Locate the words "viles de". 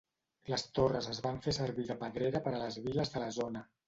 2.87-3.23